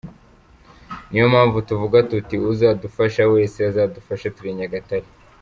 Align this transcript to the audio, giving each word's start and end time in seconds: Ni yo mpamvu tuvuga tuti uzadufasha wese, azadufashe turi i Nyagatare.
Ni 1.09 1.17
yo 1.21 1.25
mpamvu 1.33 1.57
tuvuga 1.67 1.97
tuti 2.09 2.35
uzadufasha 2.51 3.21
wese, 3.33 3.57
azadufashe 3.69 4.27
turi 4.35 4.49
i 4.51 4.57
Nyagatare. 4.59 5.07